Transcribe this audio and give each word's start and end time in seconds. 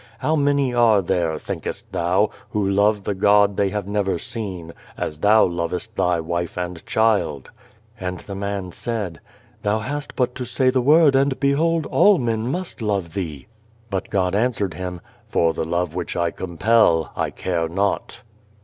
How 0.17 0.35
many 0.35 0.73
are 0.73 0.99
there, 1.03 1.37
thinkest 1.37 1.91
thou, 1.91 2.31
who 2.49 2.67
love 2.67 3.03
the 3.03 3.13
God 3.13 3.55
they 3.55 3.69
have 3.69 3.87
never 3.87 4.17
seen, 4.17 4.73
as 4.97 5.19
thou 5.19 5.45
lovest 5.45 5.95
thy 5.95 6.19
wife 6.19 6.57
and 6.57 6.83
child?" 6.87 7.51
And 8.01 8.17
the 8.21 8.33
man 8.33 8.71
said:" 8.71 9.19
Thou 9.61 9.77
hast 9.77 10.15
but 10.15 10.33
to 10.33 10.43
say 10.43 10.71
the 10.71 10.81
word, 10.81 11.15
and 11.15 11.39
behold 11.39 11.85
all 11.85 12.17
men 12.17 12.47
must 12.47 12.81
love 12.81 13.13
Thee." 13.13 13.45
But 13.91 14.09
God 14.09 14.33
answered 14.35 14.73
him:" 14.73 15.01
For 15.29 15.53
the 15.53 15.65
love 15.65 15.93
which 15.93 16.15
I 16.17 16.31
compel, 16.31 17.11
I 17.15 17.29
care 17.29 17.69
not." 17.69 18.23